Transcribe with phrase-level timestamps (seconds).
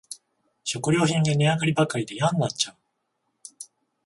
[0.63, 2.75] 食料品が値上がりばかりでやんなっちゃう